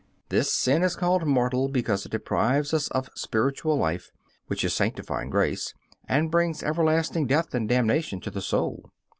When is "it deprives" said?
2.07-2.73